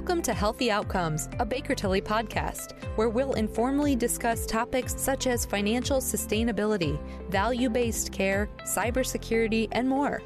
[0.00, 5.44] Welcome to Healthy Outcomes, a Baker Tilly podcast, where we'll informally discuss topics such as
[5.44, 6.98] financial sustainability,
[7.28, 10.22] value based care, cybersecurity, and more.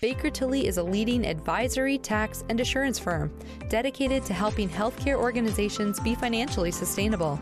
[0.00, 3.32] Baker Tilly is a leading advisory, tax, and assurance firm
[3.68, 7.40] dedicated to helping healthcare organizations be financially sustainable.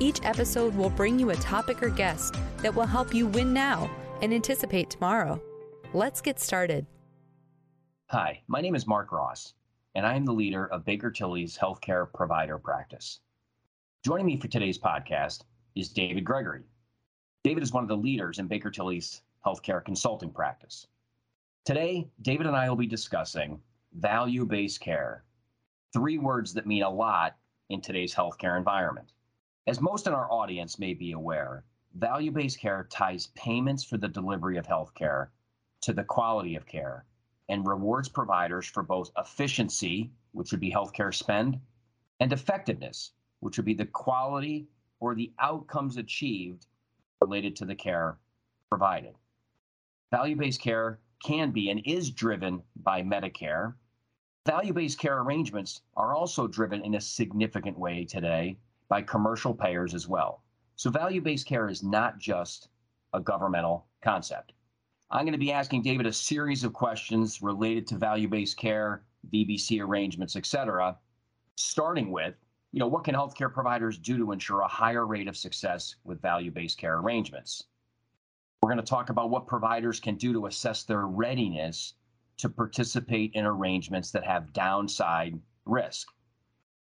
[0.00, 3.90] Each episode will bring you a topic or guest that will help you win now
[4.20, 5.40] and anticipate tomorrow.
[5.94, 6.84] Let's get started.
[8.08, 9.54] Hi, my name is Mark Ross
[9.98, 13.18] and I am the leader of Baker Tilly's healthcare provider practice.
[14.04, 15.40] Joining me for today's podcast
[15.74, 16.62] is David Gregory.
[17.42, 20.86] David is one of the leaders in Baker Tilly's healthcare consulting practice.
[21.64, 23.60] Today, David and I will be discussing
[23.92, 25.24] value based care,
[25.92, 27.34] three words that mean a lot
[27.68, 29.10] in today's healthcare environment.
[29.66, 31.64] As most in our audience may be aware,
[31.96, 35.30] value based care ties payments for the delivery of healthcare
[35.80, 37.04] to the quality of care
[37.48, 41.58] and rewards providers for both efficiency, which would be healthcare spend,
[42.20, 44.66] and effectiveness, which would be the quality
[45.00, 46.66] or the outcomes achieved
[47.20, 48.18] related to the care
[48.68, 49.14] provided.
[50.10, 53.74] Value based care can be and is driven by Medicare.
[54.46, 58.56] Value based care arrangements are also driven in a significant way today
[58.88, 60.42] by commercial payers as well.
[60.76, 62.68] So, value based care is not just
[63.12, 64.52] a governmental concept.
[65.10, 69.80] I'm going to be asking David a series of questions related to value-based care, VBC
[69.80, 70.98] arrangements, et cetera,
[71.56, 72.34] starting with,
[72.72, 76.20] you know, what can healthcare providers do to ensure a higher rate of success with
[76.20, 77.64] value-based care arrangements?
[78.60, 81.94] We're going to talk about what providers can do to assess their readiness
[82.36, 86.08] to participate in arrangements that have downside risk.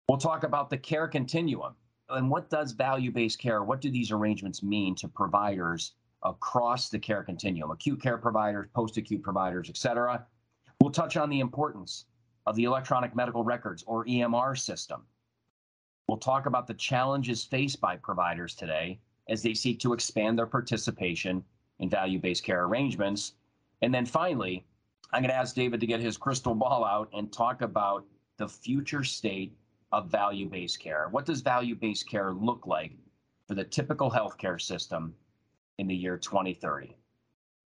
[0.07, 1.75] We'll talk about the care continuum
[2.07, 7.23] and what does value-based care, what do these arrangements mean to providers across the care
[7.23, 10.25] continuum acute care providers, post acute providers, et cetera.
[10.81, 12.05] We'll touch on the importance
[12.45, 15.03] of the electronic medical records or EMR system.
[16.07, 20.45] We'll talk about the challenges faced by providers today as they seek to expand their
[20.45, 21.43] participation
[21.79, 23.33] in value based care arrangements.
[23.81, 24.65] And then finally,
[25.11, 28.05] I'm going to ask David to get his crystal ball out and talk about
[28.37, 29.55] the future state
[29.91, 31.07] of value based care.
[31.11, 32.93] What does value based care look like
[33.47, 35.13] for the typical healthcare system
[35.77, 36.95] in the year 2030.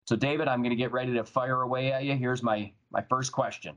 [0.05, 2.15] So, David, I'm going to get ready to fire away at you.
[2.15, 3.75] Here's my my first question.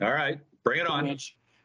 [0.00, 1.16] All right, bring it on.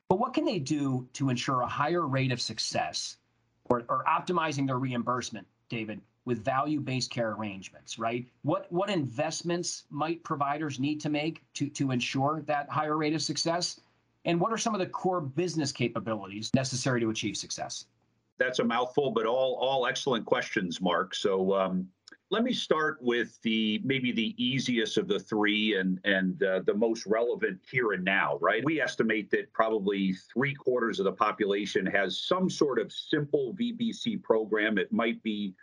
[0.09, 3.17] But what can they do to ensure a higher rate of success
[3.65, 8.27] or, or optimizing their reimbursement, David, with value-based care arrangements, right?
[8.43, 13.21] What what investments might providers need to make to, to ensure that higher rate of
[13.21, 13.79] success?
[14.25, 17.85] And what are some of the core business capabilities necessary to achieve success?
[18.39, 21.15] That's a mouthful, but all all excellent questions, Mark.
[21.15, 21.87] So um,
[22.33, 26.73] let me start with the maybe the easiest of the three and and uh, the
[26.73, 28.39] most relevant here and now.
[28.41, 28.65] Right?
[28.65, 34.23] We estimate that probably three quarters of the population has some sort of simple VBC
[34.23, 34.79] program.
[34.79, 35.53] It might be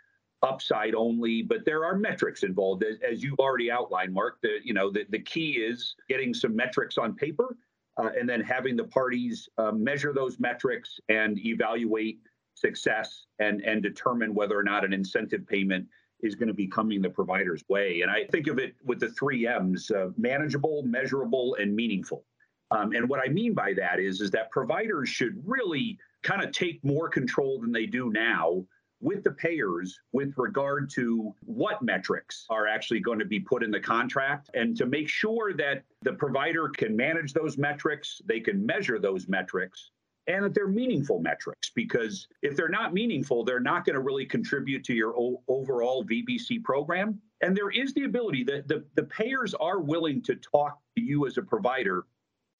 [0.43, 4.37] upside only, but there are metrics involved, as, as you've already outlined, Mark.
[4.41, 7.57] The you know the the key is getting some metrics on paper.
[7.97, 12.19] Uh, and then having the parties uh, measure those metrics and evaluate
[12.55, 15.87] success and and determine whether or not an incentive payment
[16.21, 18.01] is going to be coming the provider's way.
[18.01, 22.23] And I think of it with the three M's: uh, manageable, measurable, and meaningful.
[22.71, 26.51] Um, and what I mean by that is is that providers should really kind of
[26.51, 28.65] take more control than they do now
[29.01, 33.71] with the payers with regard to what metrics are actually going to be put in
[33.71, 38.63] the contract and to make sure that the provider can manage those metrics, they can
[38.63, 39.91] measure those metrics,
[40.27, 44.25] and that they're meaningful metrics because if they're not meaningful, they're not going to really
[44.25, 47.19] contribute to your o- overall VBC program.
[47.41, 51.25] And there is the ability that the, the payers are willing to talk to you
[51.25, 52.05] as a provider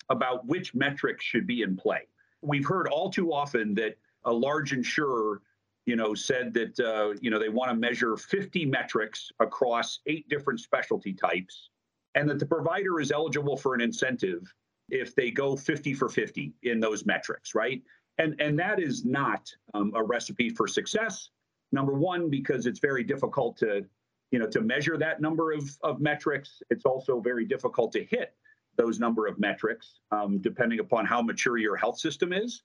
[0.09, 2.07] about which metrics should be in play.
[2.41, 5.41] We've heard all too often that a large insurer
[5.85, 10.29] you know, said that uh, you know they want to measure 50 metrics across eight
[10.29, 11.69] different specialty types,
[12.15, 14.53] and that the provider is eligible for an incentive
[14.91, 17.81] if they go 50 for 50 in those metrics, right?
[18.17, 21.29] And, and that is not um, a recipe for success.
[21.71, 23.85] Number one, because it's very difficult to,
[24.31, 26.61] you know, to measure that number of, of metrics.
[26.69, 28.35] It's also very difficult to hit
[28.77, 32.63] those number of metrics, um, depending upon how mature your health system is.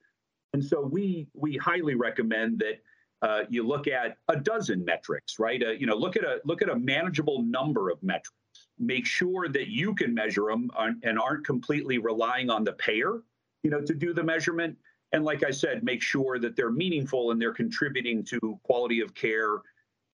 [0.52, 2.80] And so we we highly recommend that
[3.22, 5.62] uh, you look at a dozen metrics, right?
[5.62, 8.34] Uh, you know, look at a look at a manageable number of metrics
[8.78, 10.70] make sure that you can measure them
[11.02, 13.22] and aren't completely relying on the payer,
[13.62, 14.76] you know, to do the measurement.
[15.12, 19.14] And like I said, make sure that they're meaningful and they're contributing to quality of
[19.14, 19.58] care,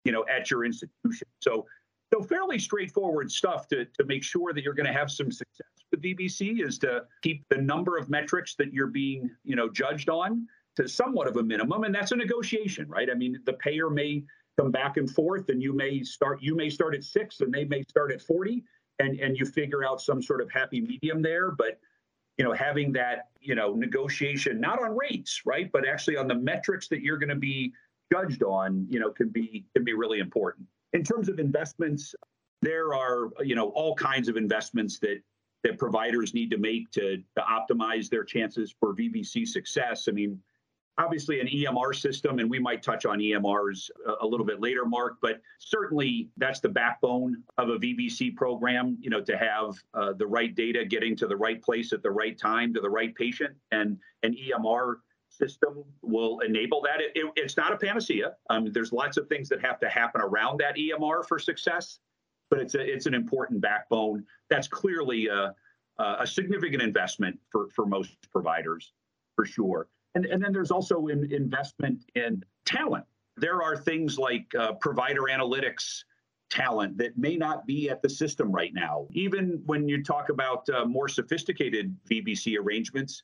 [0.05, 1.27] you know, at your institution.
[1.41, 1.67] So,
[2.13, 5.67] so fairly straightforward stuff to, to make sure that you're going to have some success
[5.93, 10.09] with VBC is to keep the number of metrics that you're being, you know, judged
[10.09, 13.11] on to somewhat of a minimum, and that's a negotiation, right?
[13.11, 14.25] I mean, the payer may
[14.59, 17.65] come back and forth, and you may start you may start at six, and they
[17.65, 18.65] may start at forty,
[18.99, 21.79] and and you figure out some sort of happy medium there, but
[22.39, 26.35] you know having that you know negotiation not on rates right but actually on the
[26.35, 27.71] metrics that you're going to be
[28.11, 32.15] judged on you know can be can be really important in terms of investments
[32.63, 35.21] there are you know all kinds of investments that
[35.63, 40.09] that providers need to make to, to optimize their chances for VBC success.
[40.09, 40.41] I mean,
[40.99, 43.91] obviously an EMR system, and we might touch on EMRs
[44.21, 49.11] a, little bit later, Mark, but certainly that's the backbone of a VBC program, you
[49.11, 52.39] know, to have uh, the right data getting to the right place at the right
[52.39, 53.55] time to the right patient.
[53.71, 54.97] And an EMR
[55.31, 57.01] system will enable that.
[57.01, 58.35] It, it, it's not a panacea.
[58.51, 62.01] Um, there's lots of things that have to happen around that EMR for success,
[62.51, 64.25] but it's a, it's an important backbone.
[64.51, 65.55] That's clearly a,
[65.99, 68.93] a significant investment for, for most providers,
[69.37, 69.89] for sure.
[70.15, 73.05] And, and then there's also an investment in talent.
[73.37, 76.05] There are things like uh, provider analytics
[76.51, 79.07] talent that may not be at the system right now.
[79.13, 83.23] Even when you talk about uh, more sophisticated VBC arrangements,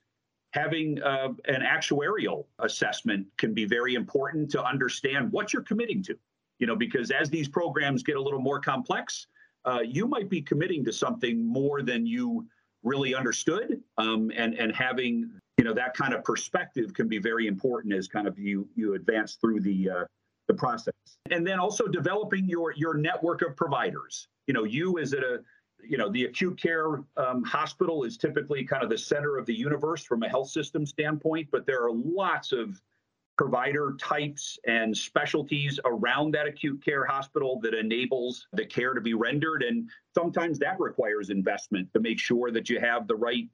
[0.53, 6.17] having uh, an actuarial assessment can be very important to understand what you're committing to.
[6.59, 9.27] You know, because as these programs get a little more complex,
[9.65, 12.47] uh, you might be committing to something more than you
[12.83, 17.47] really understood, um, and and having you know that kind of perspective can be very
[17.47, 20.05] important as kind of you you advance through the uh,
[20.47, 20.95] the process.
[21.31, 24.29] And then also developing your your network of providers.
[24.47, 25.41] You know you as a
[25.83, 29.55] you know the acute care um, hospital is typically kind of the center of the
[29.55, 32.81] universe from a health system standpoint but there are lots of
[33.39, 39.15] provider types and specialties around that acute care hospital that enables the care to be
[39.15, 39.63] rendered.
[39.63, 43.49] And sometimes that requires investment to make sure that you have the right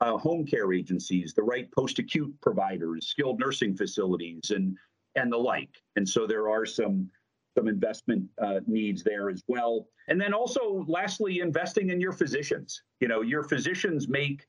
[0.00, 4.76] uh, home care agencies, the right post-acute providers, skilled nursing facilities, and
[5.16, 5.82] and the like.
[5.96, 7.10] And so there are some
[7.58, 9.88] some investment uh, needs there as well.
[10.08, 12.82] And then also, lastly, investing in your physicians.
[13.00, 14.46] You know, your physicians make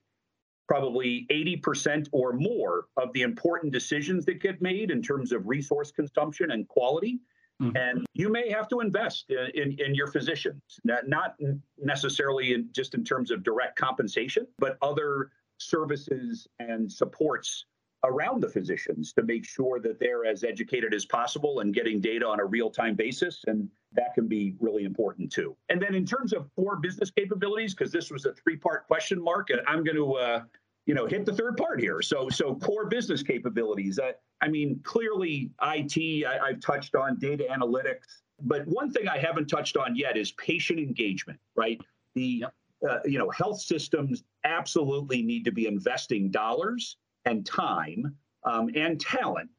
[0.68, 5.92] probably 80% or more of the important decisions that get made in terms of resource
[5.92, 7.20] consumption and quality.
[7.62, 7.76] Mm-hmm.
[7.76, 11.36] And you may have to invest in, in, in your physicians, not, not
[11.78, 17.66] necessarily in, just in terms of direct compensation, but other services and supports
[18.04, 22.26] around the physicians to make sure that they're as educated as possible and getting data
[22.26, 25.56] on a real-time basis and that can be really important too.
[25.70, 29.50] And then in terms of core business capabilities because this was a three-part question Mark
[29.68, 30.42] i'm going to uh,
[30.88, 32.02] you know hit the third part here.
[32.02, 37.46] So so core business capabilities I, I mean clearly it I, i've touched on data
[37.52, 41.80] analytics but one thing i haven't touched on yet is patient engagement right?
[42.16, 42.46] The
[42.88, 49.00] uh, you know, health systems absolutely need to be investing dollars and time um, and
[49.00, 49.50] talent,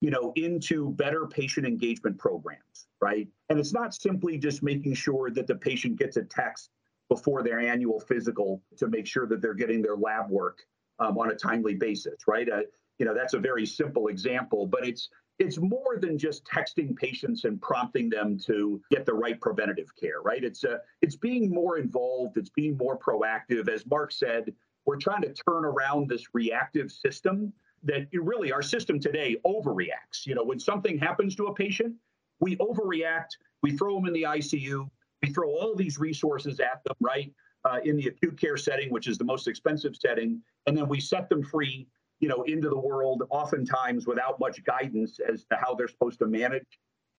[0.00, 3.28] you know, into better patient engagement programs, right?
[3.48, 6.70] And it's not simply just making sure that the patient gets a text
[7.08, 10.62] before their annual physical to make sure that they're getting their lab work
[11.00, 12.48] um, on a timely basis, right?
[12.48, 12.60] Uh,
[12.98, 15.08] you know, that's a very simple example, but it's
[15.40, 20.20] it's more than just texting patients and prompting them to get the right preventative care,
[20.22, 20.44] right?
[20.44, 23.68] It's uh, it's being more involved, it's being more proactive.
[23.68, 24.52] As Mark said,
[24.84, 30.26] we're trying to turn around this reactive system that really our system today overreacts.
[30.26, 31.94] You know, when something happens to a patient,
[32.38, 33.30] we overreact,
[33.62, 34.90] we throw them in the ICU,
[35.22, 37.32] we throw all these resources at them, right?
[37.64, 41.00] Uh, in the acute care setting, which is the most expensive setting, and then we
[41.00, 41.86] set them free
[42.20, 46.26] you know, into the world, oftentimes without much guidance as to how they're supposed to
[46.26, 46.66] manage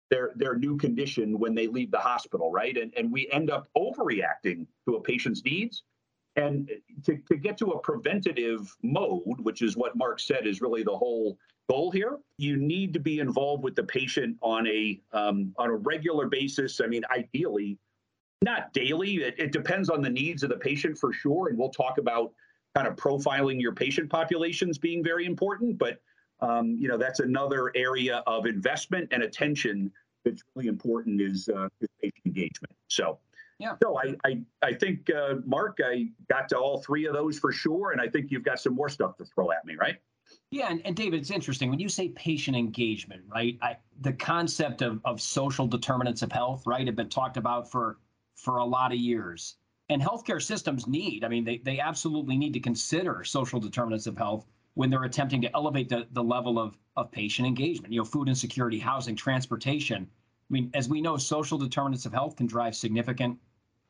[0.09, 2.77] their their new condition when they leave the hospital, right?
[2.77, 5.83] And and we end up overreacting to a patient's needs.
[6.37, 6.69] And
[7.03, 10.95] to, to get to a preventative mode, which is what Mark said is really the
[10.95, 11.37] whole
[11.69, 15.75] goal here, you need to be involved with the patient on a um, on a
[15.75, 16.79] regular basis.
[16.79, 17.77] I mean, ideally,
[18.41, 19.15] not daily.
[19.15, 22.31] It, it depends on the needs of the patient for sure, and we'll talk about
[22.75, 26.01] kind of profiling your patient populations being very important, but
[26.39, 29.91] um, you know that's another area of investment and attention
[30.23, 32.73] that's really important is, uh, is patient engagement.
[32.87, 33.19] So.
[33.59, 33.75] Yeah.
[33.83, 37.51] So I, I, I think, uh, Mark, I got to all three of those for
[37.51, 37.91] sure.
[37.91, 39.97] And I think you've got some more stuff to throw at me, right?
[40.49, 43.59] Yeah, and, and David, it's interesting when you say patient engagement, right?
[43.61, 47.99] I, the concept of, of social determinants of health, right, have been talked about for
[48.35, 49.57] for a lot of years
[49.91, 54.17] and healthcare systems need, I mean, they, they absolutely need to consider social determinants of
[54.17, 54.45] health
[54.75, 58.29] when they're attempting to elevate the, the level of, of patient engagement, you know, food
[58.29, 60.07] insecurity, housing, transportation.
[60.07, 63.37] I mean, as we know, social determinants of health can drive significant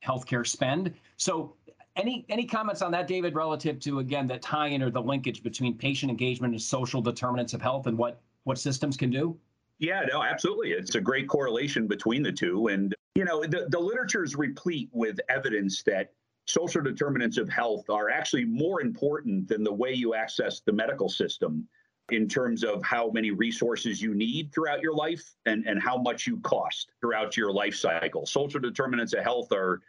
[0.03, 0.91] healthcare spend.
[1.17, 1.55] So
[1.95, 5.77] any any comments on that, David, relative to again the tie-in or the linkage between
[5.77, 9.37] patient engagement and social determinants of health and what what systems can do?
[9.77, 10.71] Yeah, no, absolutely.
[10.71, 12.67] It's a great correlation between the two.
[12.67, 16.13] And, you know, the, the literature is replete with evidence that
[16.45, 21.09] social determinants of health are actually more important than the way you access the medical
[21.09, 21.67] system
[22.09, 26.27] in terms of how many resources you need throughout your life and, and how much
[26.27, 28.25] you cost throughout your life cycle.
[28.25, 29.81] Social determinants of health are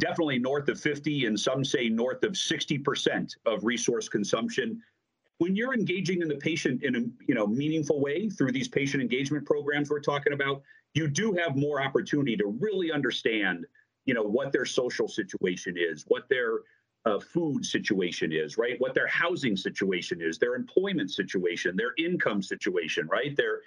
[0.00, 4.80] definitely north of 50 and some say north of 60% of resource consumption
[5.38, 9.02] when you're engaging in the patient in a you know meaningful way through these patient
[9.02, 10.62] engagement programs we're talking about
[10.94, 13.66] you do have more opportunity to really understand
[14.04, 16.60] you know what their social situation is what their
[17.06, 18.78] uh, food situation is right?
[18.78, 23.36] What their housing situation is their employment situation their income situation right?
[23.36, 23.60] Their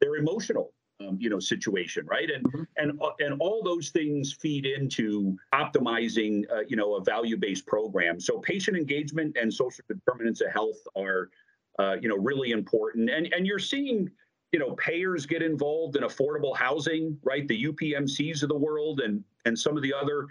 [0.00, 2.30] their emotional um, you know situation right?
[2.30, 2.62] And mm-hmm.
[2.76, 8.18] and uh, and all those things feed into optimizing uh, you know a value-based program.
[8.20, 11.30] So patient engagement and social determinants of health are
[11.78, 13.10] uh, you know really important.
[13.10, 14.10] And and you're seeing
[14.52, 19.22] you know payers get involved in affordable housing right the UPMCs of the world and
[19.44, 20.26] and some of the other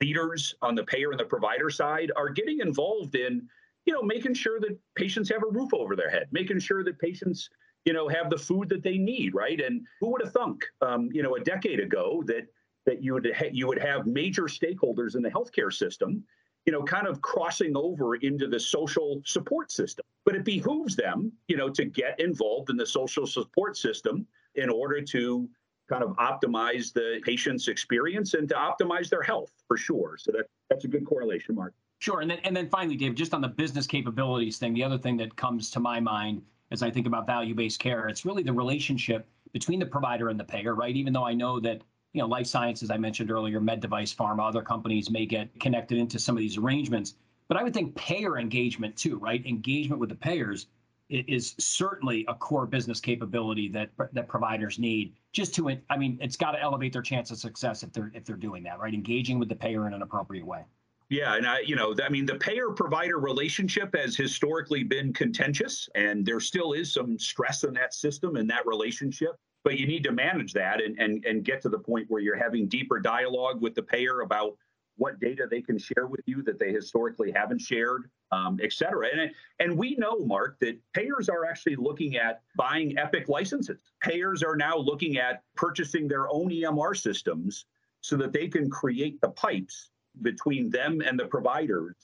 [0.00, 3.48] leaders on the payer and the provider side are getting involved in
[3.84, 6.98] you know making sure that patients have a roof over their head making sure that
[6.98, 7.50] patients
[7.84, 9.60] you know, have the food that they need, right?
[9.60, 12.46] And who would have thunk, um, you know, a decade ago that
[12.86, 16.24] that you would ha- you would have major stakeholders in the healthcare system,
[16.66, 20.04] you know, kind of crossing over into the social support system.
[20.24, 24.68] But it behooves them, you know, to get involved in the social support system in
[24.68, 25.48] order to
[25.88, 30.16] kind of optimize the patient's experience and to optimize their health for sure.
[30.18, 31.74] So that that's a good correlation, Mark.
[31.98, 34.98] Sure, and then and then finally, Dave, just on the business capabilities thing, the other
[34.98, 38.08] thing that comes to my mind as I think about value-based care.
[38.08, 40.94] It's really the relationship between the provider and the payer, right?
[40.94, 44.48] Even though I know that you know life sciences, I mentioned earlier, med device, pharma,
[44.48, 47.14] other companies may get connected into some of these arrangements,
[47.48, 49.44] but I would think payer engagement too, right?
[49.46, 50.66] Engagement with the payers
[51.08, 56.36] is certainly a core business capability that that providers need just to i mean it's
[56.36, 59.36] got to elevate their chance of success if they're if they're doing that right engaging
[59.40, 60.64] with the payer in an appropriate way
[61.10, 66.24] yeah, and I, you know, I mean, the payer-provider relationship has historically been contentious, and
[66.24, 69.32] there still is some stress in that system and that relationship.
[69.62, 72.36] But you need to manage that and and and get to the point where you're
[72.36, 74.56] having deeper dialogue with the payer about
[75.00, 79.08] what data they can share with you that they historically haven't shared, um, et cetera.
[79.10, 83.78] And, and we know, Mark, that payers are actually looking at buying Epic licenses.
[84.02, 87.64] Payers are now looking at purchasing their own EMR systems
[88.02, 89.88] so that they can create the pipes
[90.20, 91.94] between them and the providers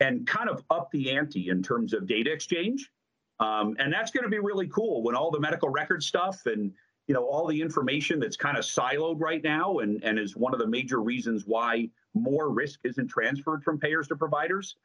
[0.00, 2.90] and kind of up the ante in terms of data exchange.
[3.38, 6.72] Um, and that's going to be really cool when all the medical record stuff and
[7.10, 10.52] you know all the information that's kind of siloed right now and, and is one
[10.52, 14.76] of the major reasons why more risk isn't transferred from payers to providers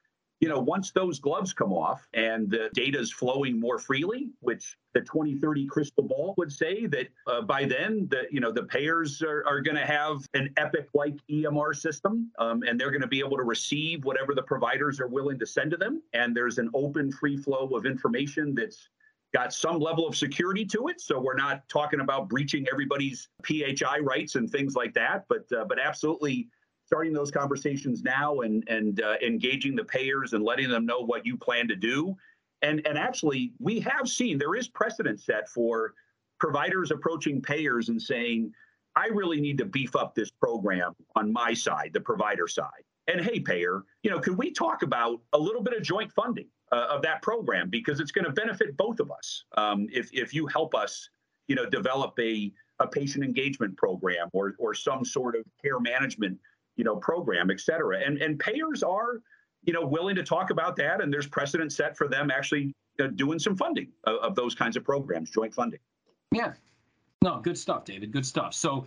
[0.41, 4.77] you know, once those gloves come off and the data is flowing more freely, which
[4.93, 9.21] the 2030 crystal ball would say that uh, by then, the you know the payers
[9.21, 13.19] are, are going to have an Epic-like EMR system, um, and they're going to be
[13.19, 16.01] able to receive whatever the providers are willing to send to them.
[16.13, 18.89] And there's an open, free flow of information that's
[19.35, 21.01] got some level of security to it.
[21.01, 25.65] So we're not talking about breaching everybody's PHI rights and things like that, but uh,
[25.65, 26.47] but absolutely
[26.85, 31.25] starting those conversations now and and uh, engaging the payers and letting them know what
[31.25, 32.15] you plan to do.
[32.61, 35.93] And and actually, we have seen there is precedent set for
[36.39, 38.53] providers approaching payers and saying,
[38.95, 43.19] "I really need to beef up this program on my side, the provider side." And
[43.19, 46.95] hey, payer, you know, could we talk about a little bit of joint funding uh,
[46.95, 49.27] of that program because it's going to benefit both of us
[49.61, 50.91] um, if if you help us,
[51.49, 52.33] you know, develop a
[52.79, 56.37] a patient engagement program or or some sort of care management
[56.77, 57.99] you know, program, et cetera.
[58.05, 59.21] And and payers are,
[59.63, 63.07] you know, willing to talk about that, and there's precedent set for them actually uh,
[63.15, 65.79] doing some funding of, of those kinds of programs, joint funding.
[66.31, 66.53] Yeah,
[67.21, 68.11] no, good stuff, David.
[68.11, 68.53] Good stuff.
[68.53, 68.85] So.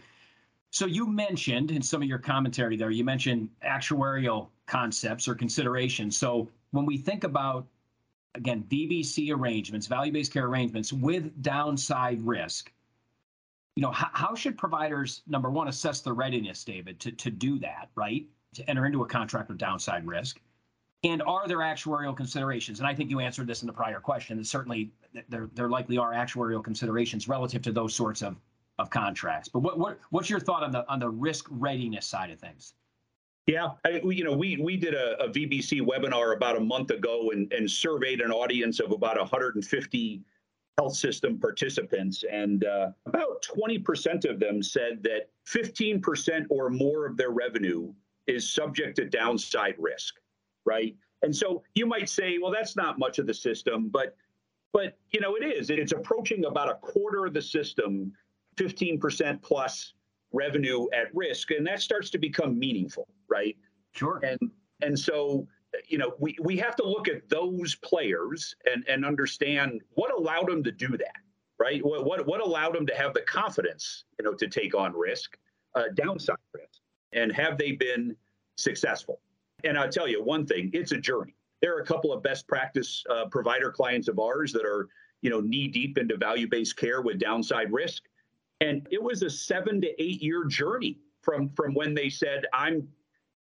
[0.71, 6.19] So you mentioned in some of your commentary there, you mentioned actuarial concepts or considerations.
[6.19, 7.67] So when we think about
[8.39, 12.73] again VBC arrangements, value-based care arrangements with downside risk,
[13.77, 17.59] you know, how, how should providers, number one, assess the readiness, David, to, to do
[17.59, 18.27] that, right?
[18.55, 20.41] To enter into a contract with downside risk.
[21.05, 22.81] And are there actuarial considerations?
[22.81, 24.43] And I think you answered this in the prior question.
[24.43, 24.91] Certainly
[25.29, 28.37] there, there likely are actuarial considerations relative to those sorts of,
[28.79, 29.49] of contracts.
[29.49, 32.75] But what, what what's your thought on the on the risk readiness side of things?
[33.49, 37.31] Yeah, I, you know, we we did a, a VBC webinar about a month ago
[37.31, 40.23] and, and surveyed an audience of about 150
[40.77, 47.17] health system participants, and uh, about 20% of them said that 15% or more of
[47.17, 47.91] their revenue
[48.27, 50.17] is subject to downside risk,
[50.67, 50.95] right?
[51.23, 54.15] And so you might say, well, that's not much of the system, but
[54.75, 55.71] but you know it is.
[55.71, 58.13] It's approaching about a quarter of the system,
[58.59, 59.95] 15% plus
[60.33, 63.57] revenue at risk, and that starts to become meaningful, right?
[63.93, 64.21] Sure.
[64.23, 64.39] And
[64.83, 65.47] and so
[65.87, 70.49] you know we we have to look at those players and and understand what allowed
[70.49, 71.17] them to do that,
[71.59, 71.85] right?
[71.85, 75.37] What what, what allowed them to have the confidence, you know, to take on risk,
[75.75, 76.81] uh, downside risk,
[77.13, 78.17] and have they been
[78.57, 79.21] successful?
[79.65, 81.35] And I'll tell you one thing: it's a journey.
[81.61, 84.89] There are a couple of best practice uh, provider clients of ours that are,
[85.23, 88.05] you know, knee deep into value-based care with downside risk,
[88.61, 92.89] and it was a seven to eight year journey from from when they said, "I'm,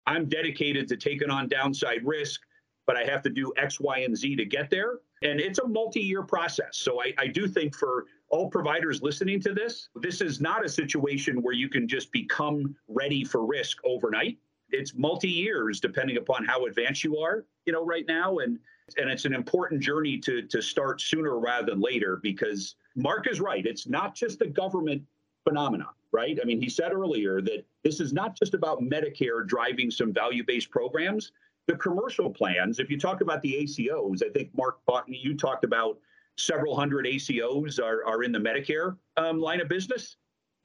[0.07, 2.41] I'm dedicated to taking on downside risk."
[2.87, 4.99] But I have to do X, Y, and Z to get there.
[5.23, 6.73] And it's a multi year process.
[6.73, 10.69] So I, I do think for all providers listening to this, this is not a
[10.69, 14.37] situation where you can just become ready for risk overnight
[14.71, 18.39] it's multi years depending upon how advanced you are, you know, right now.
[18.39, 18.59] And
[18.97, 23.41] and it's an important journey to to start sooner rather than later because Mark is
[23.41, 23.65] right.
[23.67, 25.03] It's not just a government
[25.43, 26.39] phenomenon, right?
[26.41, 30.71] I mean, he said earlier that this is not just about Medicare driving some value-based
[30.71, 31.33] programs.
[31.67, 35.99] The commercial plans, if you talk about the ACOs, I think Mark you talked about
[36.37, 40.17] several hundred ACOs are, are in the Medicare um, line of business.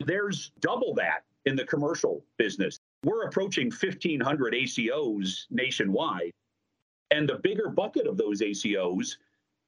[0.05, 2.79] There's double that in the commercial business.
[3.03, 6.31] We're approaching 1,500 ACOs nationwide.
[7.11, 9.17] And the bigger bucket of those ACOs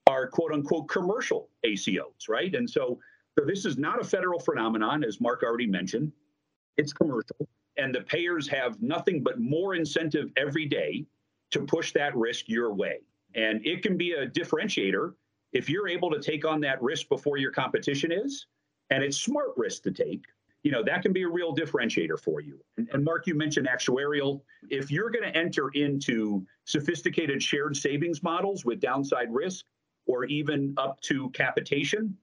[0.08, 2.54] are quote unquote commercial ACOs, right?
[2.54, 3.00] And so,
[3.38, 6.12] so this is not a federal phenomenon, as Mark already mentioned.
[6.78, 7.48] It's commercial.
[7.78, 11.06] And the payers have nothing but more incentive every day
[11.52, 13.00] to push that risk your way.
[13.36, 15.14] And it can be a differentiator
[15.54, 18.48] if you're able to take on that risk before your competition is,
[18.90, 20.24] and it's smart risk to take,
[20.64, 22.60] you know, that can be a real differentiator for you.
[22.78, 24.42] And, and Mark, you mentioned actuarial.
[24.70, 29.66] If you're going to enter into sophisticated shared savings models with downside risk
[30.06, 32.16] or even up to capitation,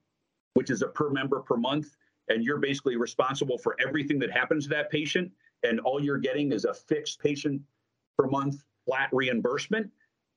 [0.53, 1.95] which is a per member per month,
[2.29, 5.31] and you're basically responsible for everything that happens to that patient,
[5.63, 7.61] and all you're getting is a fixed patient
[8.17, 9.89] per month flat reimbursement,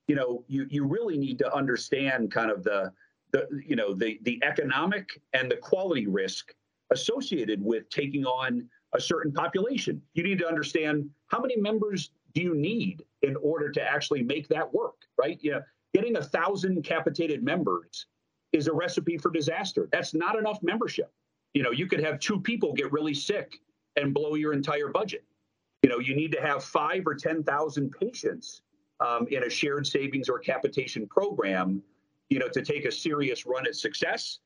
[0.07, 2.91] you know, you, you really need to understand kind of the,
[3.31, 6.53] the you know, the, the economic and the quality risk
[6.91, 10.01] associated with taking on a certain population.
[10.13, 14.47] You need to understand how many members do you need in order to actually make
[14.49, 15.39] that work, right?
[15.43, 15.61] Know,
[15.93, 18.07] getting a thousand capitated members
[18.51, 19.89] is a recipe for disaster.
[19.91, 21.11] That's not enough membership.
[21.53, 23.59] You know, you could have two people get really sick
[23.95, 25.23] and blow your entire budget.
[25.83, 28.61] You know, you need to have five or 10,000 patients
[28.99, 31.83] um, in a shared savings or capitation program,
[32.29, 34.39] you know, to take a serious run at success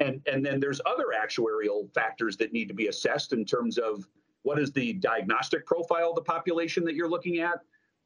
[0.00, 4.06] and, and then there's other actuarial factors that need to be assessed in terms of
[4.42, 7.60] what is the diagnostic profile of the population that you're looking at?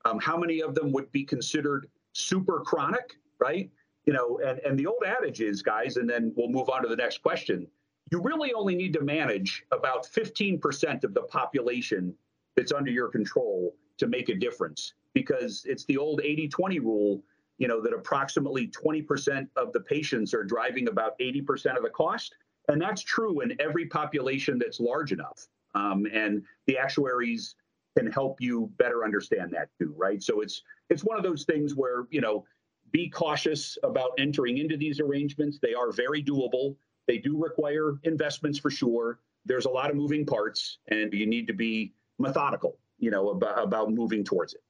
[0.04, 3.70] Um, how many of them would be considered super chronic right?
[4.06, 6.88] You know and, and the old adage is guys and then we'll move on to
[6.88, 7.66] the next question.
[8.12, 12.14] You really only need to manage about 15% of the population
[12.54, 17.22] that's under your control to make a difference because it's the old 80-20 rule
[17.58, 22.34] you know, that approximately 20% of the patients are driving about 80% of the cost.
[22.68, 25.46] And that's true in every population that's large enough.
[25.74, 27.56] Um, and the actuaries
[27.96, 30.22] can help you better understand that too, right?
[30.22, 32.44] So it's it's one of those things where, you know,
[32.90, 35.58] be cautious about entering into these arrangements.
[35.60, 36.76] They are very doable.
[37.06, 39.18] They do require investments for sure.
[39.44, 43.62] There's a lot of moving parts, and you need to be methodical, you know, about,
[43.62, 44.62] about moving towards it.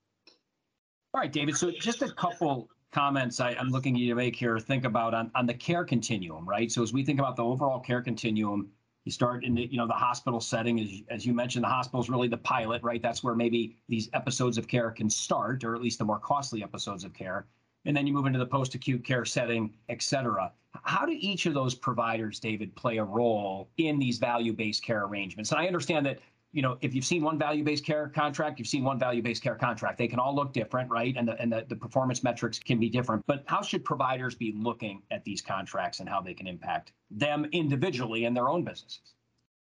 [1.13, 1.57] All right, David.
[1.57, 5.13] So just a couple comments I, am looking at you to make here think about
[5.13, 6.71] on, on the care continuum, right?
[6.71, 8.71] So as we think about the overall care continuum,
[9.05, 12.01] you start in the you know the hospital setting as, as you mentioned the hospital
[12.01, 13.03] is really the pilot right?
[13.03, 16.63] That's where maybe these episodes of care can start or at least the more costly
[16.63, 17.47] episodes of care.
[17.85, 20.53] And then you move into the post-acute care setting et cetera.
[20.85, 25.51] How do each of those providers David play a role in these value-based care arrangements?
[25.51, 26.21] And i understand that
[26.55, 29.99] you know, if you've seen one value-based care contract, you've seen one value-based care contract.
[29.99, 31.13] They can all look different, right?
[31.17, 33.25] And the and the, the performance metrics can be different.
[33.27, 37.47] But how should providers be looking at these contracts and how they can impact them
[37.51, 39.15] individually in their own businesses?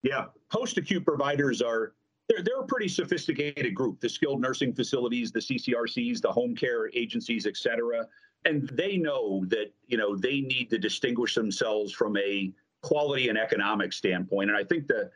[0.02, 1.92] Yeah, post-acute providers are
[2.30, 4.00] they're, they're a pretty sophisticated group.
[4.00, 8.06] The skilled nursing facilities, the CCRCs, the home care agencies, et cetera.
[8.46, 12.50] And they know that, you know, they need to distinguish themselves from a
[12.82, 14.48] quality and economic standpoint.
[14.48, 15.10] And I think the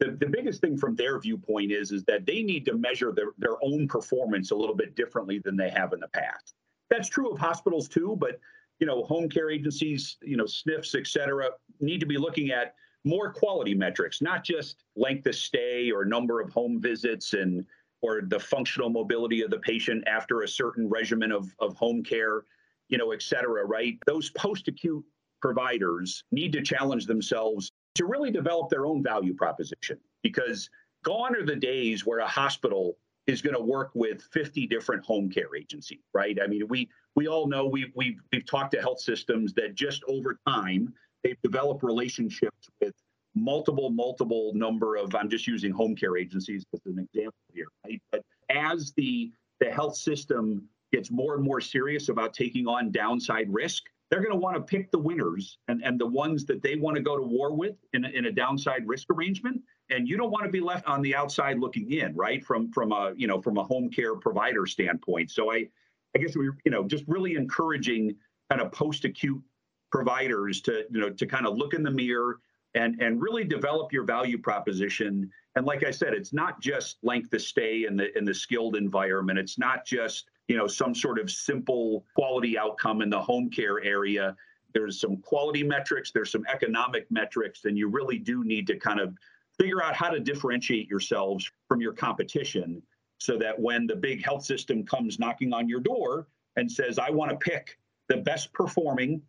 [0.00, 3.32] the, the biggest thing from their viewpoint is is that they need to measure their,
[3.38, 6.54] their own performance a little bit differently than they have in the past.
[6.90, 8.40] That's true of hospitals too, but
[8.80, 12.74] you know, home care agencies, you know, SNFs, et cetera, need to be looking at
[13.04, 17.64] more quality metrics, not just length of stay or number of home visits and
[18.00, 22.44] or the functional mobility of the patient after a certain regimen of, of home care,
[22.88, 23.98] you know, et cetera, right?
[24.06, 25.04] Those post acute
[25.42, 30.70] providers need to challenge themselves to really develop their own value proposition because
[31.04, 35.28] gone are the days where a hospital is going to work with 50 different home
[35.28, 36.38] care agencies, right?
[36.42, 40.02] I mean, we we all know we we've we've talked to health systems that just
[40.08, 42.94] over time they've developed relationships with
[43.34, 48.00] multiple multiple number of I'm just using home care agencies as an example here, right?
[48.12, 53.52] But as the the health system gets more and more serious about taking on downside
[53.52, 56.76] risk, they're going to want to pick the winners and, and the ones that they
[56.76, 59.60] want to go to war with in a, in a downside risk arrangement.
[59.90, 62.92] And you don't want to be left on the outside looking in right from from
[62.92, 65.30] a you know from a home care provider standpoint.
[65.30, 65.66] So i
[66.14, 68.16] i guess we you know just really encouraging
[68.50, 69.42] kind of post acute
[69.90, 72.40] providers to you know to kind of look in the mirror
[72.74, 75.30] and and really develop your value proposition.
[75.56, 78.76] And like i said it's not just length of stay in the in the skilled
[78.76, 79.38] environment.
[79.38, 83.82] It's not just you know some sort of simple quality outcome in the home care
[83.84, 84.34] area.
[84.74, 89.00] There's some quality metrics there's some economic metrics and you really do need to kind
[89.00, 89.16] of
[89.58, 92.82] figure out how to differentiate yourselves from your competition
[93.18, 97.08] so that when the big health system comes knocking on your door and says i
[97.10, 99.22] want to pick the best performing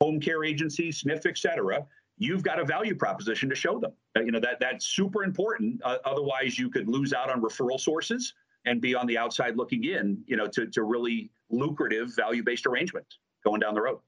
[0.00, 1.86] home care agency SNF et cetera
[2.18, 3.92] you've got a value proposition to show them.
[4.14, 5.80] You know that that's super important.
[5.82, 8.34] Uh, otherwise you could lose out on referral sources
[8.70, 13.18] and be on the outside looking in, you know, to, to really lucrative value-based arrangements
[13.44, 13.98] going down the road.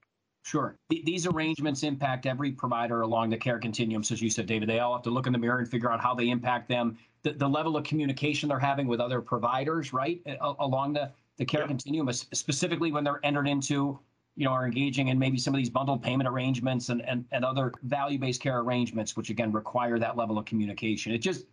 [0.45, 0.77] Sure.
[0.89, 4.03] these arrangements impact every provider along the care continuum.
[4.03, 5.91] So as you said, David, they all have to look in the mirror and figure
[5.91, 6.97] out how they impact them.
[7.23, 10.21] The, the level of communication they're having with other providers, right,
[10.61, 13.99] along the, the care continuum, specifically when they're entered into,
[14.37, 17.45] you know, are engaging in maybe some of these bundled payment arrangements and, and, and
[17.45, 21.13] other value-based care arrangements, which again require that level of communication.
[21.13, 21.47] It just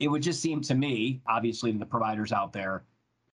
[0.00, 2.84] it would just seem to me, obviously, to the providers out there,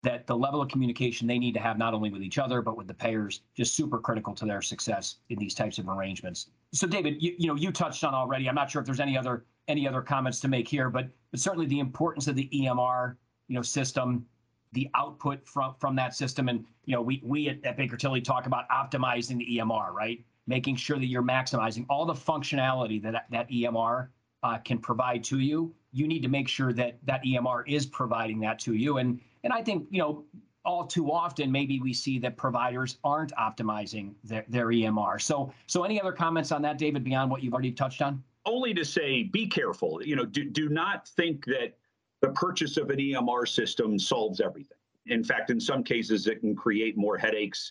[0.04, 2.76] that the level of communication they need to have not only with each other but
[2.76, 6.50] with the payers just super critical to their success in these types of arrangements.
[6.72, 8.48] So, David, you, you know you touched on already.
[8.48, 11.40] I'm not sure if there's any other any other comments to make here, but but
[11.40, 13.16] certainly the importance of the EMR
[13.48, 14.26] you know system,
[14.72, 18.20] the output from from that system, and you know we we at, at Baker Tilly
[18.20, 20.22] talk about optimizing the EMR, right?
[20.46, 24.08] Making sure that you're maximizing all the functionality that that EMR
[24.42, 28.40] uh, can provide to you you need to make sure that that EMR is providing
[28.40, 28.98] that to you.
[28.98, 30.24] And and I think you know
[30.64, 35.22] all too often maybe we see that providers aren't optimizing their, their EMR.
[35.22, 38.22] So so any other comments on that, David, beyond what you've already touched on?
[38.44, 40.02] Only to say, be careful.
[40.04, 41.76] You know, do do not think that
[42.20, 44.78] the purchase of an EMR system solves everything.
[45.06, 47.70] In fact, in some cases, it can create more headaches.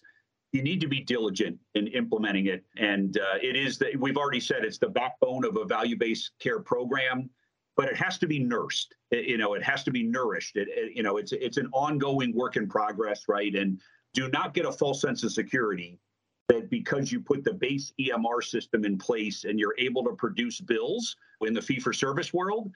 [0.52, 4.40] You need to be diligent in implementing it, and uh, it is that we've already
[4.40, 7.32] said it's the backbone of a value-based care program
[7.76, 8.96] but it has to be nursed.
[9.12, 10.56] It, you know, it has to be nourished.
[10.56, 13.54] It, it, you know, it's it's an ongoing work in progress, right?
[13.56, 13.82] And
[14.14, 16.00] do not get a false sense of security
[16.50, 20.60] that because you put the base EMR system in place and you're able to produce
[20.60, 22.72] bills in the fee for service world,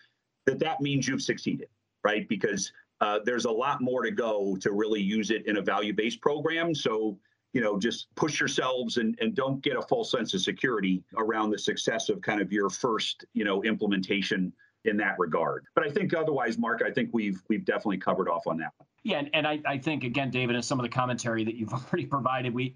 [0.46, 1.68] that that means you've succeeded,
[2.04, 2.28] right?
[2.28, 5.94] Because uh, there's a lot more to go to really use it in a value
[5.94, 6.74] based program.
[6.74, 7.20] So,
[7.54, 11.52] you know, just push yourselves and, and don't get a false sense of security around
[11.52, 14.52] the success of kind of your first, you know, implementation
[14.86, 15.66] in that regard.
[15.76, 18.74] But I think otherwise, Mark, I think we've we've definitely covered off on that.
[19.04, 21.74] Yeah, and, and I, I think again, David, in some of the commentary that you've
[21.74, 22.76] already provided, we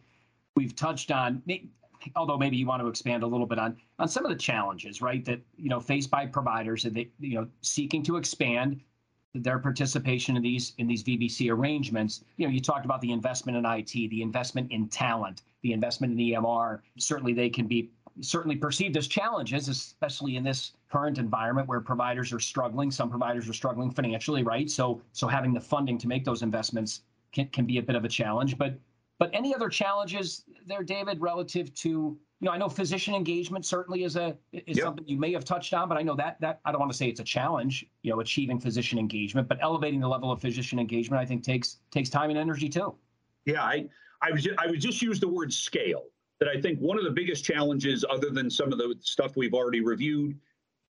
[0.55, 1.41] we've touched on
[2.15, 5.03] although maybe you want to expand a little bit on on some of the challenges
[5.03, 8.81] right that you know faced by providers and they you know seeking to expand
[9.33, 12.23] their participation in these in these VBC arrangements.
[12.37, 16.13] You know, you talked about the investment in IT, the investment in talent, the investment
[16.13, 16.79] in EMR.
[16.97, 22.31] Certainly, they can be certainly perceived as challenges, especially in this current environment where providers
[22.31, 22.91] are struggling.
[22.91, 24.69] Some providers are struggling financially, right?
[24.69, 28.05] So, so having the funding to make those investments can, can be a bit of
[28.05, 28.57] a challenge.
[28.57, 28.79] But,
[29.19, 34.03] but any other challenges there, David, relative to you know, I know physician engagement certainly
[34.03, 34.85] is a is yep.
[34.85, 36.97] something you may have touched on, but I know that that I don't want to
[36.97, 40.79] say it's a challenge, you know, achieving physician engagement, but elevating the level of physician
[40.79, 42.95] engagement, I think takes takes time and energy too.
[43.45, 43.87] Yeah, I
[44.23, 46.05] I was just, I would just use the word scale
[46.41, 49.53] that I think one of the biggest challenges, other than some of the stuff we've
[49.53, 50.37] already reviewed,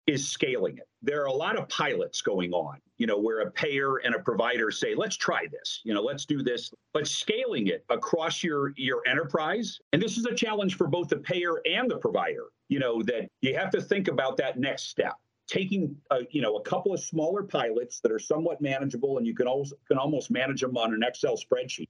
[0.05, 0.87] is scaling it.
[1.01, 4.19] There are a lot of pilots going on, you know, where a payer and a
[4.19, 8.73] provider say, let's try this, you know, let's do this, but scaling it across your
[8.75, 12.79] your enterprise, and this is a challenge for both the payer and the provider, you
[12.79, 15.15] know, that you have to think about that next step.
[15.47, 19.33] Taking a, you know a couple of smaller pilots that are somewhat manageable, and you
[19.33, 21.89] can almost can almost manage them on an Excel spreadsheet.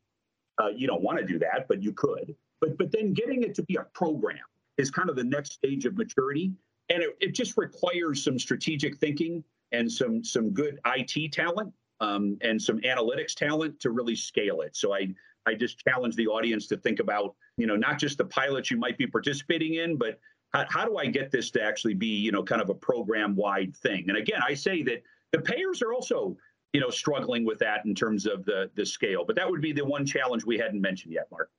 [0.62, 2.36] Uh, you don't want to do that, but you could.
[2.62, 4.40] But but then getting it to be a program
[4.78, 6.54] is kind of the next stage of maturity,
[6.90, 12.38] and it, it just requires some strategic thinking and some some good IT talent um,
[12.42, 14.76] and some analytics talent to really scale it.
[14.76, 15.14] So I
[15.46, 18.78] I just challenge the audience to think about you know not just the pilots you
[18.78, 20.20] might be participating in, but
[20.54, 23.36] how, how do I get this to actually be you know kind of a program
[23.36, 24.06] wide thing?
[24.10, 26.38] And again, I say that the payers are also
[26.74, 29.26] you know struggling with that in terms of the the scale.
[29.26, 31.50] But that would be the one challenge we hadn't mentioned yet, Mark.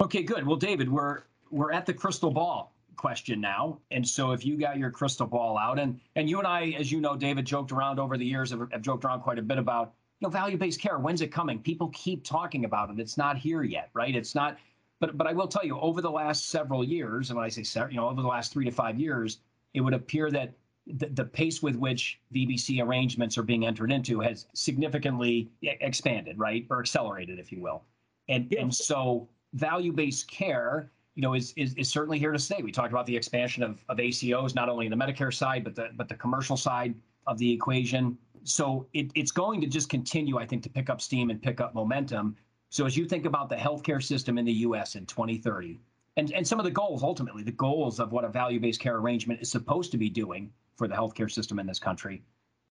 [0.00, 0.46] Okay, good.
[0.46, 3.78] Well, David, we're we're at the crystal ball question now.
[3.90, 6.92] And so if you got your crystal ball out, and and you and I, as
[6.92, 9.58] you know, David, joked around over the years, have, have joked around quite a bit
[9.58, 10.98] about you know value-based care.
[10.98, 11.60] When's it coming?
[11.60, 12.98] People keep talking about it.
[12.98, 14.14] It's not here yet, right?
[14.14, 14.58] It's not.
[15.00, 17.62] But but I will tell you, over the last several years, and when I say
[17.62, 19.38] several, you know, over the last three to five years,
[19.72, 20.52] it would appear that
[20.86, 26.66] the, the pace with which VBC arrangements are being entered into has significantly expanded, right,
[26.70, 27.82] or accelerated, if you will.
[28.28, 28.60] And yeah.
[28.60, 32.60] and so value-based care you know, is, is, is certainly here to stay.
[32.62, 35.74] We talked about the expansion of, of ACOs, not only in the Medicare side, but
[35.74, 36.94] the but the commercial side
[37.26, 38.18] of the equation.
[38.44, 41.60] So it, it's going to just continue, I think, to pick up steam and pick
[41.60, 42.36] up momentum.
[42.68, 44.94] So as you think about the healthcare system in the U.S.
[44.94, 45.80] in 2030,
[46.18, 49.40] and, and some of the goals, ultimately, the goals of what a value-based care arrangement
[49.40, 52.22] is supposed to be doing for the healthcare system in this country,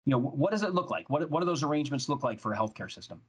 [0.05, 1.09] you know, what does it look like?
[1.09, 3.21] What, what do those arrangements look like for a healthcare system?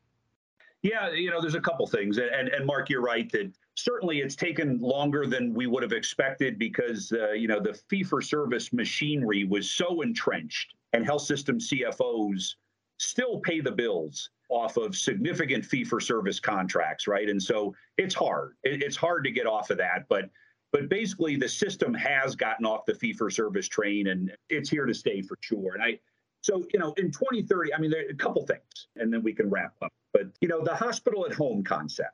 [0.85, 4.35] Yeah, you know, there's a couple things, and and Mark, you're right that certainly it's
[4.35, 9.71] taken longer than we would have expected because uh, you know the fee-for-service machinery was
[9.71, 12.53] so entrenched, and health system CFOs
[12.99, 17.29] still pay the bills off of significant fee-for-service contracts, right?
[17.29, 18.53] And so it's hard.
[18.61, 20.29] it's hard to get off of that, but
[20.71, 25.23] but basically the system has gotten off the fee-for-service train, and it's here to stay
[25.23, 25.73] for sure.
[25.73, 25.97] And I
[26.45, 29.33] so, you know, in 2030, I mean, there are a couple things, and then we
[29.33, 29.91] can wrap up.
[30.13, 32.13] But, you know, the hospital at home concept,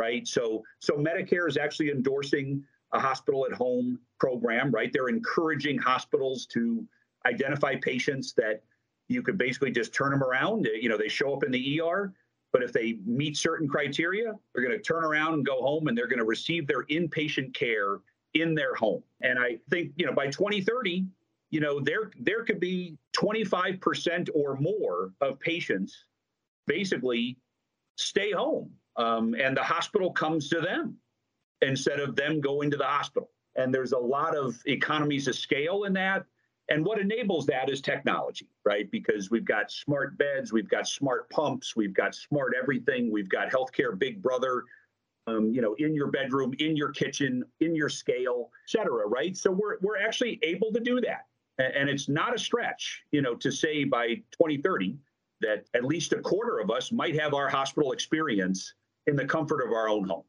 [0.00, 0.26] right?
[0.26, 4.90] So, so Medicare is actually endorsing a hospital at home program, right?
[4.90, 6.86] They're encouraging hospitals to
[7.26, 8.62] identify patients that
[9.08, 10.66] you could basically just turn them around.
[10.80, 12.14] You know, they show up in the ER,
[12.54, 15.98] but if they meet certain criteria, they're going to turn around and go home and
[15.98, 17.98] they're going to receive their inpatient care
[18.32, 19.02] in their home.
[19.20, 21.04] And I think, you know, by 2030,
[21.50, 26.04] you know, there there could be 25% or more of patients
[26.66, 27.38] basically
[27.96, 30.96] stay home, um, and the hospital comes to them
[31.62, 33.30] instead of them going to the hospital.
[33.56, 36.26] And there's a lot of economies of scale in that.
[36.68, 38.90] And what enables that is technology, right?
[38.90, 43.50] Because we've got smart beds, we've got smart pumps, we've got smart everything, we've got
[43.50, 44.64] healthcare big brother,
[45.28, 49.36] um, you know, in your bedroom, in your kitchen, in your scale, et cetera, right?
[49.36, 51.26] So we're we're actually able to do that.
[51.58, 54.96] And it's not a stretch, you know, to say by 2030
[55.40, 58.74] that at least a quarter of us might have our hospital experience
[59.06, 60.24] in the comfort of our own home.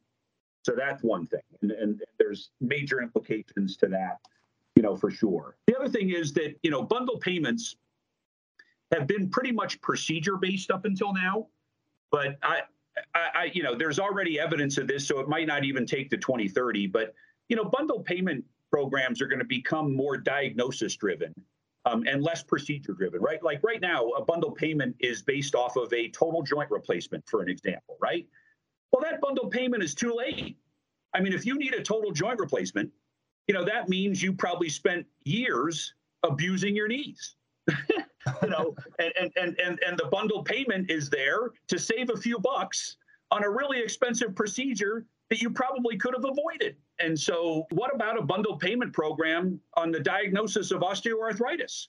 [0.63, 1.41] So that's one thing.
[1.61, 4.19] And, and there's major implications to that,
[4.75, 5.55] you know, for sure.
[5.67, 7.75] The other thing is that, you know, bundle payments
[8.93, 11.47] have been pretty much procedure based up until now.
[12.11, 12.61] But I,
[13.15, 16.09] I, I, you know, there's already evidence of this, so it might not even take
[16.11, 16.87] to 2030.
[16.87, 17.13] But,
[17.49, 21.33] you know, bundle payment programs are going to become more diagnosis driven
[21.85, 23.41] um, and less procedure driven, right?
[23.43, 27.41] Like right now, a bundle payment is based off of a total joint replacement, for
[27.41, 28.27] an example, right?
[28.91, 30.57] Well, that bundle payment is too late.
[31.13, 32.91] I mean, if you need a total joint replacement,
[33.47, 37.35] you know, that means you probably spent years abusing your knees.
[37.69, 42.17] you know, and, and, and, and, and the bundle payment is there to save a
[42.17, 42.97] few bucks
[43.31, 46.75] on a really expensive procedure that you probably could have avoided.
[46.99, 51.87] And so, what about a bundled payment program on the diagnosis of osteoarthritis?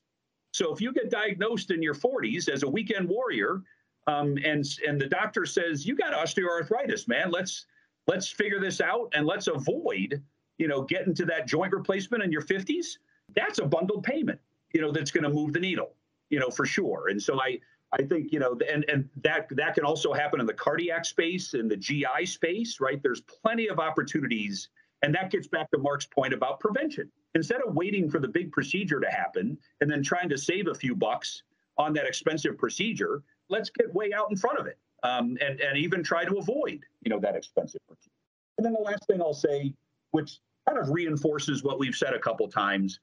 [0.52, 3.62] So, if you get diagnosed in your 40s as a weekend warrior,
[4.06, 7.66] um, and and the doctor says you got osteoarthritis, man, let's
[8.06, 10.22] let's figure this out and let's avoid,
[10.56, 12.98] you know, getting to that joint replacement in your 50s.
[13.36, 14.40] That's a bundled payment,
[14.72, 15.94] you know, that's going to move the needle,
[16.30, 17.08] you know, for sure.
[17.08, 17.60] And so I
[17.92, 21.54] I think you know, and and that that can also happen in the cardiac space,
[21.54, 23.02] in the GI space, right?
[23.02, 24.68] There's plenty of opportunities,
[25.02, 27.10] and that gets back to Mark's point about prevention.
[27.34, 30.74] Instead of waiting for the big procedure to happen and then trying to save a
[30.74, 31.42] few bucks
[31.76, 35.78] on that expensive procedure, let's get way out in front of it, um, and and
[35.78, 38.10] even try to avoid you know that expensive procedure.
[38.56, 39.72] And then the last thing I'll say,
[40.10, 42.98] which kind of reinforces what we've said a couple times,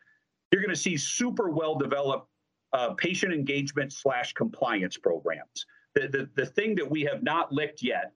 [0.52, 2.30] you're going to see super well developed
[2.74, 5.66] uh, patient engagement slash compliance programs.
[5.94, 8.12] The, the, the thing that we have not licked yet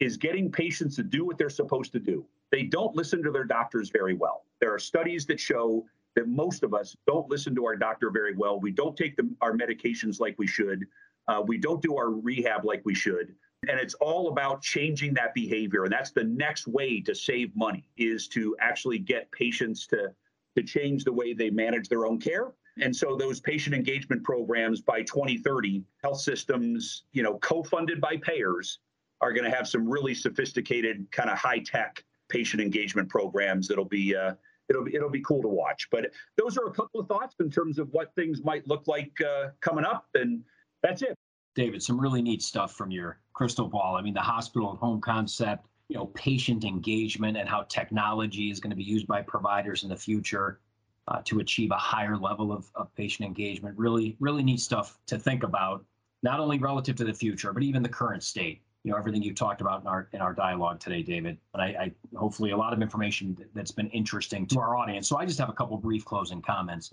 [0.00, 2.26] is getting patients to do what they're supposed to do.
[2.52, 4.44] They don't listen to their doctors very well.
[4.60, 5.84] There are studies that show
[6.14, 8.60] that most of us don't listen to our doctor very well.
[8.60, 10.84] We don't take the, our medications like we should.
[11.26, 13.34] Uh, we don't do our rehab like we should.
[13.68, 15.84] And it's all about changing that behavior.
[15.84, 20.08] And that's the next way to save money is to actually get patients to,
[20.56, 24.80] to change the way they manage their own care And so those patient engagement programs
[24.80, 28.80] by 2030, health systems, you know, co-funded by payers
[29.20, 34.16] are going to have some really sophisticated kind of high-tech patient engagement programs that'll be
[34.16, 34.32] uh,
[34.68, 35.88] it'll be it'll be cool to watch.
[35.90, 39.12] But those are a couple of thoughts in terms of what things might look like
[39.20, 40.42] uh, coming up, and
[40.82, 41.14] that's it.
[41.54, 43.96] David, some really neat stuff from your crystal ball.
[43.96, 48.58] I mean, the hospital at home concept, you know, patient engagement and how technology is
[48.58, 50.60] going to be used by providers in the future
[51.08, 53.76] uh, to achieve a higher level of, of patient engagement.
[53.76, 55.84] Really, really neat stuff to think about,
[56.22, 58.62] not only relative to the future, but even the current state.
[58.84, 61.38] You know, everything you talked about in our in our dialogue today, David.
[61.52, 65.08] But I, I hopefully a lot of information that's been interesting to our audience.
[65.08, 66.92] So I just have a couple brief closing comments.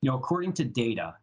[0.00, 1.16] You know, according to data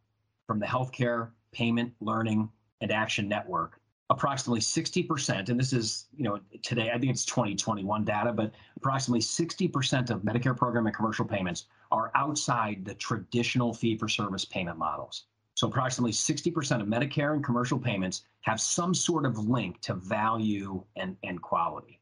[0.47, 2.49] from the Healthcare Payment Learning
[2.81, 3.79] and Action Network,
[4.11, 9.21] approximately 60%, and this is, you know, today, I think it's 2021 data, but approximately
[9.21, 14.77] 60% of Medicare program and commercial payments are outside the traditional fee for service payment
[14.77, 15.25] models.
[15.55, 20.83] So approximately 60% of Medicare and commercial payments have some sort of link to value
[20.95, 21.99] and, and quality.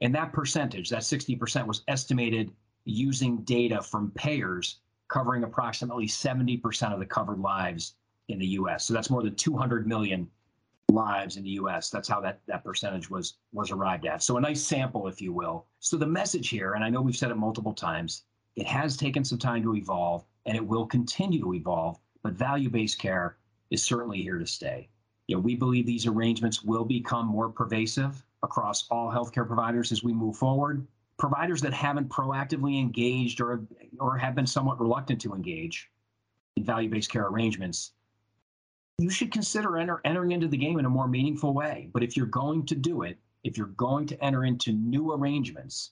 [0.00, 2.52] And that percentage, that 60%, was estimated
[2.84, 7.94] using data from payers covering approximately 70% of the covered lives
[8.28, 8.84] in the US.
[8.84, 10.28] So that's more than 200 million
[10.90, 11.90] lives in the US.
[11.90, 14.22] That's how that, that percentage was was arrived at.
[14.22, 15.66] So a nice sample, if you will.
[15.80, 18.24] So the message here, and I know we've said it multiple times,
[18.56, 22.98] it has taken some time to evolve and it will continue to evolve, but value-based
[22.98, 23.36] care
[23.70, 24.88] is certainly here to stay.
[25.28, 30.02] You know, we believe these arrangements will become more pervasive across all healthcare providers as
[30.02, 30.84] we move forward.
[31.16, 33.60] Providers that haven't proactively engaged or,
[34.00, 35.88] or have been somewhat reluctant to engage
[36.56, 37.92] in value-based care arrangements
[38.98, 41.90] you should consider enter, entering into the game in a more meaningful way.
[41.92, 45.90] But if you're going to do it, if you're going to enter into new arrangements,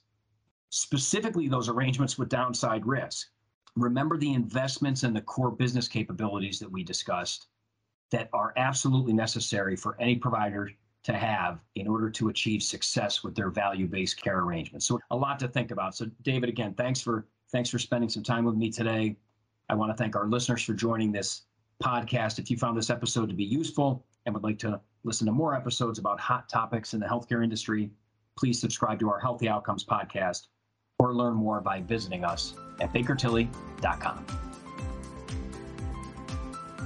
[0.69, 3.29] specifically those arrangements with downside risk,
[3.75, 7.47] remember the investments and the core business capabilities that we discussed
[8.11, 10.69] that are absolutely necessary for any provider
[11.03, 14.85] to have in order to achieve success with their value-based care arrangements.
[14.85, 15.95] So a lot to think about.
[15.95, 19.17] So David, again, thanks for thanks for spending some time with me today.
[19.69, 21.43] I want to thank our listeners for joining this
[21.83, 22.39] podcast.
[22.39, 25.55] If you found this episode to be useful and would like to listen to more
[25.55, 27.91] episodes about hot topics in the healthcare industry,
[28.37, 30.47] please subscribe to our Healthy Outcomes podcast
[30.99, 34.25] or learn more by visiting us at bakertilly.com.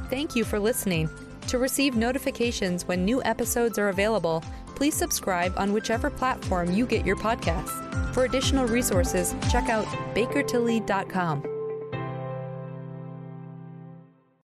[0.09, 1.09] Thank you for listening.
[1.47, 4.43] To receive notifications when new episodes are available,
[4.75, 8.13] please subscribe on whichever platform you get your podcasts.
[8.13, 11.56] For additional resources, check out bakertilly.com.